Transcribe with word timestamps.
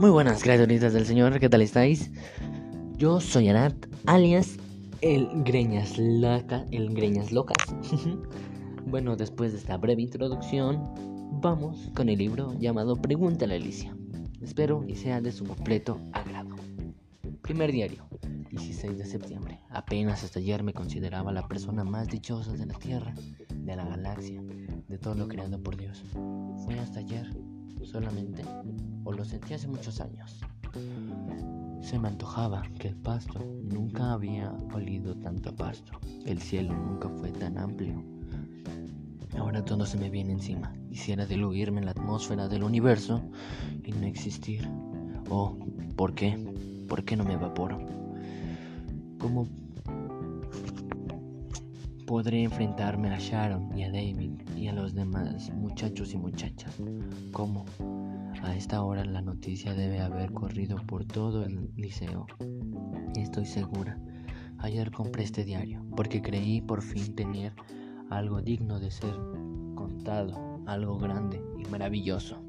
Muy 0.00 0.08
buenas 0.08 0.42
criaturitas 0.42 0.94
del 0.94 1.04
Señor, 1.04 1.38
¿qué 1.40 1.50
tal 1.50 1.60
estáis? 1.60 2.10
Yo 2.96 3.20
soy 3.20 3.50
Arat, 3.50 3.74
alias 4.06 4.56
el 5.02 5.28
Greñas 5.44 5.98
Loca, 5.98 6.64
el 6.70 6.94
Greñas 6.94 7.32
Locas. 7.32 7.58
bueno, 8.86 9.14
después 9.14 9.52
de 9.52 9.58
esta 9.58 9.76
breve 9.76 10.00
introducción, 10.00 10.94
vamos 11.42 11.90
con 11.94 12.08
el 12.08 12.16
libro 12.16 12.54
llamado 12.58 12.96
Pregúntale 12.96 13.52
a 13.52 13.56
Alicia. 13.58 13.94
Espero 14.40 14.86
y 14.88 14.96
sea 14.96 15.20
de 15.20 15.32
su 15.32 15.44
completo 15.44 16.00
agrado. 16.14 16.56
Primer 17.42 17.70
diario, 17.70 18.06
16 18.52 18.96
de 18.96 19.04
septiembre. 19.04 19.60
Apenas 19.68 20.24
hasta 20.24 20.38
ayer 20.38 20.62
me 20.62 20.72
consideraba 20.72 21.30
la 21.30 21.46
persona 21.46 21.84
más 21.84 22.08
dichosa 22.08 22.54
de 22.54 22.64
la 22.64 22.78
Tierra, 22.78 23.12
de 23.54 23.76
la 23.76 23.84
galaxia, 23.84 24.40
de 24.88 24.96
todo 24.96 25.14
lo 25.14 25.28
creado 25.28 25.62
por 25.62 25.76
Dios. 25.76 26.02
Fue 26.64 26.78
hasta 26.78 27.00
ayer 27.00 27.30
solamente, 27.90 28.42
o 29.04 29.12
lo 29.12 29.24
sentí 29.24 29.54
hace 29.54 29.68
muchos 29.68 30.00
años. 30.00 30.40
Se 31.82 31.98
me 31.98 32.08
antojaba 32.08 32.62
que 32.78 32.88
el 32.88 32.96
pasto 32.96 33.44
nunca 33.64 34.12
había 34.12 34.52
olido 34.72 35.16
tanto 35.16 35.54
pasto, 35.54 35.98
el 36.24 36.40
cielo 36.40 36.74
nunca 36.74 37.08
fue 37.08 37.32
tan 37.32 37.58
amplio. 37.58 38.02
Ahora 39.38 39.64
todo 39.64 39.86
se 39.86 39.96
me 39.96 40.10
viene 40.10 40.32
encima. 40.32 40.72
Quisiera 40.88 41.24
diluirme 41.26 41.78
en 41.78 41.86
la 41.86 41.92
atmósfera 41.92 42.48
del 42.48 42.62
universo 42.62 43.22
y 43.84 43.92
no 43.92 44.06
existir. 44.06 44.68
Oh, 45.28 45.56
¿por 45.96 46.14
qué? 46.14 46.36
¿Por 46.88 47.04
qué 47.04 47.16
no 47.16 47.24
me 47.24 47.34
evaporo? 47.34 47.78
¿Cómo 49.18 49.46
podré 52.10 52.42
enfrentarme 52.42 53.08
a 53.14 53.18
Sharon 53.20 53.78
y 53.78 53.84
a 53.84 53.86
David 53.86 54.32
y 54.56 54.66
a 54.66 54.72
los 54.72 54.94
demás 54.94 55.48
muchachos 55.54 56.12
y 56.12 56.18
muchachas? 56.18 56.76
¿Cómo? 57.30 57.64
A 58.42 58.56
esta 58.56 58.82
hora 58.82 59.04
la 59.04 59.22
noticia 59.22 59.74
debe 59.74 60.00
haber 60.00 60.32
corrido 60.32 60.74
por 60.88 61.04
todo 61.04 61.44
el 61.44 61.70
liceo. 61.76 62.26
Estoy 63.14 63.46
segura. 63.46 63.96
Ayer 64.58 64.90
compré 64.90 65.22
este 65.22 65.44
diario 65.44 65.86
porque 65.94 66.20
creí 66.20 66.60
por 66.60 66.82
fin 66.82 67.14
tener 67.14 67.52
algo 68.10 68.42
digno 68.42 68.80
de 68.80 68.90
ser 68.90 69.14
contado, 69.76 70.60
algo 70.66 70.98
grande 70.98 71.40
y 71.60 71.70
maravilloso, 71.70 72.42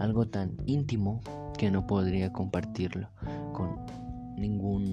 algo 0.00 0.26
tan 0.26 0.56
íntimo 0.66 1.20
que 1.56 1.70
no 1.70 1.86
podría 1.86 2.32
compartirlo 2.32 3.08
con 3.52 3.86
ningún 4.36 4.85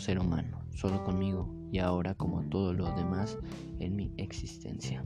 ser 0.00 0.18
humano, 0.18 0.62
solo 0.74 1.02
conmigo 1.04 1.52
y 1.70 1.78
ahora 1.78 2.14
como 2.14 2.42
todo 2.42 2.72
lo 2.72 2.90
demás 2.94 3.38
en 3.78 3.96
mi 3.96 4.12
existencia. 4.16 5.04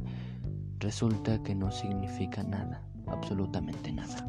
Resulta 0.79 1.43
que 1.43 1.55
no 1.55 1.71
significa 1.71 2.43
nada, 2.43 2.83
absolutamente 3.07 3.93
nada. 3.93 4.29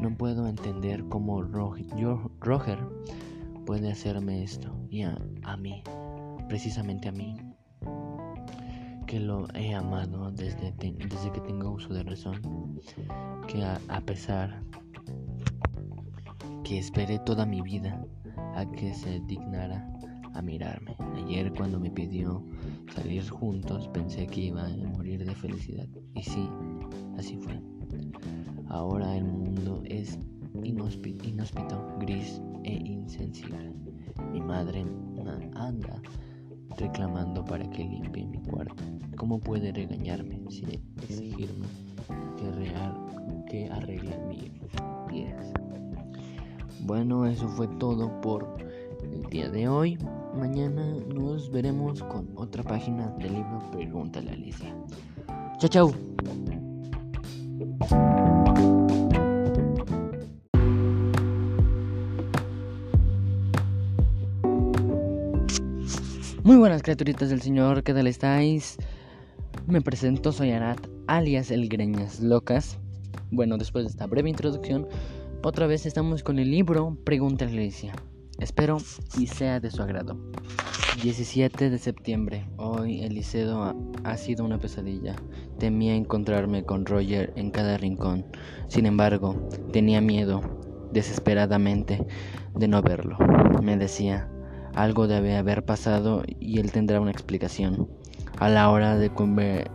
No 0.00 0.16
puedo 0.16 0.46
entender 0.46 1.04
cómo 1.08 1.42
Roger 1.42 2.78
puede 3.64 3.90
hacerme 3.90 4.42
esto 4.42 4.76
y 4.88 5.02
a, 5.02 5.18
mí, 5.58 5.82
precisamente 6.48 7.08
a 7.08 7.12
mí, 7.12 7.36
que 9.06 9.20
lo 9.20 9.48
he 9.54 9.74
amado 9.74 10.30
desde, 10.30 10.72
desde 10.72 11.32
que 11.32 11.40
tengo 11.40 11.70
uso 11.70 11.92
de 11.92 12.02
razón, 12.02 12.80
que 13.48 13.64
a, 13.64 13.80
a 13.88 14.00
pesar 14.00 14.62
que 16.62 16.78
esperé 16.78 17.18
toda 17.20 17.46
mi 17.46 17.60
vida 17.60 18.04
a 18.54 18.64
que 18.72 18.92
se 18.94 19.20
dignara 19.20 19.86
a 20.34 20.42
mirarme. 20.42 20.94
Ayer 21.16 21.52
cuando 21.54 21.80
me 21.80 21.90
pidió 21.90 22.44
salir 22.94 23.28
juntos 23.28 23.88
pensé 23.88 24.26
que 24.26 24.42
iba 24.42 24.66
a 24.66 24.76
morir 24.76 25.24
de 25.24 25.34
felicidad. 25.34 25.88
Y 26.14 26.22
sí, 26.22 26.48
así 27.18 27.36
fue. 27.36 27.60
Ahora 28.68 29.16
el 29.16 29.24
mundo 29.24 29.82
es 29.86 30.18
inhóspito, 30.62 31.96
gris 32.00 32.40
e 32.64 32.72
insensible. 32.72 33.72
Mi 34.32 34.40
madre 34.40 34.84
anda 35.54 36.00
reclamando 36.78 37.44
para 37.44 37.68
que 37.70 37.84
limpie 37.84 38.26
mi 38.26 38.38
cuarto. 38.42 38.82
¿Cómo 39.16 39.40
puede 39.40 39.72
regañarme 39.72 40.40
sin 40.50 40.70
exigirme 41.02 41.66
que, 42.36 42.50
real, 42.52 43.44
que 43.48 43.68
arregle 43.70 44.18
mis 44.28 44.50
pies? 45.08 45.52
Bueno, 46.80 47.26
eso 47.26 47.48
fue 47.48 47.68
todo 47.78 48.20
por 48.20 48.56
el 49.02 49.22
día 49.30 49.48
de 49.48 49.68
hoy. 49.68 49.98
Mañana 50.34 50.84
nos 51.14 51.50
veremos 51.50 52.02
con 52.02 52.28
otra 52.36 52.62
página 52.62 53.08
del 53.18 53.34
libro 53.34 53.62
Pregúntale 53.72 54.30
a 54.30 54.34
Alicia. 54.34 54.74
Chao, 55.58 55.68
chao. 55.68 55.92
Muy 66.46 66.56
buenas 66.56 66.82
criaturitas 66.82 67.28
del 67.28 67.42
Señor, 67.42 67.82
¿qué 67.82 67.92
tal 67.92 68.06
estáis? 68.06 68.76
Me 69.66 69.80
presento, 69.80 70.30
soy 70.30 70.52
Arat, 70.52 70.78
alias 71.08 71.50
El 71.50 71.68
Greñas 71.68 72.20
Locas. 72.20 72.78
Bueno, 73.32 73.58
después 73.58 73.84
de 73.84 73.90
esta 73.90 74.06
breve 74.06 74.30
introducción, 74.30 74.86
otra 75.46 75.68
vez 75.68 75.86
estamos 75.86 76.24
con 76.24 76.40
el 76.40 76.50
libro 76.50 76.98
Pregunta 77.04 77.44
a 77.44 77.48
Alicia. 77.48 77.94
Espero 78.40 78.78
y 79.16 79.28
sea 79.28 79.60
de 79.60 79.70
su 79.70 79.80
agrado. 79.80 80.18
17 81.00 81.70
de 81.70 81.78
septiembre. 81.78 82.48
Hoy 82.56 83.04
el 83.04 83.14
liceo 83.14 83.72
ha, 84.02 84.16
sido 84.16 84.44
una 84.44 84.58
pesadilla. 84.58 85.14
Temía 85.60 85.94
encontrarme 85.94 86.64
con 86.64 86.84
Roger 86.84 87.32
en 87.36 87.52
cada 87.52 87.78
rincón. 87.78 88.26
Sin 88.66 88.86
embargo, 88.86 89.48
tenía 89.72 90.00
miedo, 90.00 90.40
desesperadamente, 90.92 92.04
de 92.56 92.66
no 92.66 92.82
verlo. 92.82 93.16
Me 93.62 93.76
decía, 93.76 94.28
algo 94.76 95.08
debe 95.08 95.36
haber 95.36 95.64
pasado 95.64 96.22
y 96.38 96.60
él 96.60 96.70
tendrá 96.70 97.00
una 97.00 97.10
explicación. 97.10 97.88
A 98.38 98.50
la 98.50 98.70
hora 98.70 98.98
de 98.98 99.08
comer, 99.08 99.70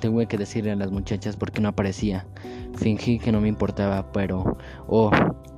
tuve 0.00 0.26
que 0.26 0.36
decirle 0.36 0.72
a 0.72 0.76
las 0.76 0.90
muchachas 0.90 1.36
por 1.36 1.50
qué 1.50 1.62
no 1.62 1.70
aparecía. 1.70 2.26
Fingí 2.74 3.18
que 3.18 3.32
no 3.32 3.40
me 3.40 3.48
importaba, 3.48 4.12
pero, 4.12 4.58
oh, 4.86 5.10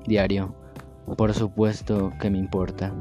diario, 0.06 0.54
por 1.16 1.34
supuesto 1.34 2.12
que 2.20 2.30
me 2.30 2.38
importa. 2.38 2.94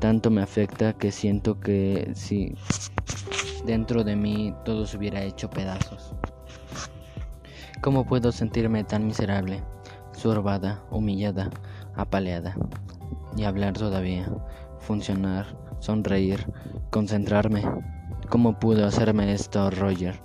Tanto 0.00 0.30
me 0.30 0.42
afecta 0.42 0.92
que 0.94 1.12
siento 1.12 1.60
que 1.60 2.10
si 2.14 2.52
dentro 3.64 4.02
de 4.02 4.16
mí 4.16 4.52
todo 4.64 4.84
se 4.84 4.96
hubiera 4.96 5.22
hecho 5.22 5.48
pedazos. 5.48 6.12
¿Cómo 7.80 8.04
puedo 8.04 8.32
sentirme 8.32 8.82
tan 8.82 9.06
miserable, 9.06 9.62
sorbada, 10.12 10.82
humillada, 10.90 11.50
apaleada? 11.94 12.56
Y 13.36 13.44
hablar 13.44 13.74
todavía 13.74 14.26
funcionar, 14.84 15.46
sonreír, 15.80 16.46
concentrarme. 16.90 17.62
¿Cómo 18.28 18.58
pudo 18.60 18.86
hacerme 18.86 19.32
esto 19.32 19.70
Roger? 19.70 20.20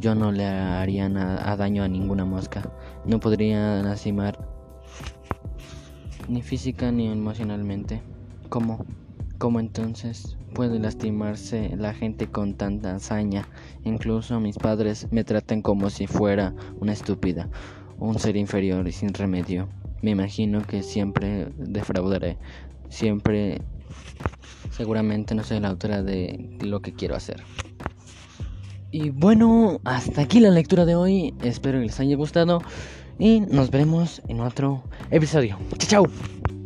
Yo 0.00 0.14
no 0.14 0.32
le 0.32 0.46
haría 0.46 1.08
nada, 1.08 1.56
daño 1.56 1.84
a 1.84 1.88
ninguna 1.88 2.24
mosca. 2.24 2.62
No 3.04 3.20
podría 3.20 3.82
lastimar 3.82 4.38
ni 6.28 6.42
física 6.42 6.90
ni 6.90 7.08
emocionalmente. 7.08 8.02
¿Cómo? 8.48 8.84
¿Cómo 9.38 9.60
entonces 9.60 10.36
puede 10.54 10.78
lastimarse 10.78 11.76
la 11.76 11.94
gente 11.94 12.26
con 12.26 12.54
tanta 12.54 12.94
hazaña? 12.94 13.48
Incluso 13.84 14.40
mis 14.40 14.56
padres 14.56 15.08
me 15.10 15.24
tratan 15.24 15.62
como 15.62 15.90
si 15.90 16.06
fuera 16.06 16.54
una 16.80 16.92
estúpida, 16.92 17.48
un 17.98 18.18
ser 18.18 18.36
inferior 18.36 18.88
y 18.88 18.92
sin 18.92 19.14
remedio. 19.14 19.68
Me 20.00 20.10
imagino 20.10 20.62
que 20.62 20.82
siempre 20.82 21.52
defraudaré, 21.58 22.38
siempre 22.88 23.62
seguramente 24.70 25.34
no 25.34 25.44
soy 25.44 25.60
la 25.60 25.68
autora 25.68 26.02
de 26.02 26.58
lo 26.60 26.80
que 26.80 26.92
quiero 26.92 27.14
hacer. 27.14 27.42
Y 28.90 29.08
bueno, 29.08 29.80
hasta 29.84 30.20
aquí 30.20 30.38
la 30.40 30.50
lectura 30.50 30.84
de 30.84 30.94
hoy. 30.94 31.34
Espero 31.42 31.78
que 31.78 31.86
les 31.86 31.98
haya 31.98 32.14
gustado. 32.16 32.60
Y 33.18 33.40
nos 33.40 33.70
veremos 33.70 34.20
en 34.28 34.40
otro 34.40 34.82
episodio. 35.10 35.58
Chao, 35.78 36.04
chao. 36.04 36.61